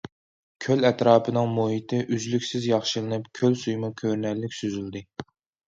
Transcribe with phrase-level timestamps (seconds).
[0.65, 5.07] كۆل ئەتراپىنىڭ مۇھىتى ئۈزلۈكسىز ياخشىلىنىپ، كۆل سۈيىمۇ كۆرۈنەرلىك سۈزۈلدى.